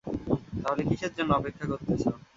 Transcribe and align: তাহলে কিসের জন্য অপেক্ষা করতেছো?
তাহলে 0.61 0.81
কিসের 0.89 1.11
জন্য 1.17 1.31
অপেক্ষা 1.33 1.65
করতেছো? 1.71 2.09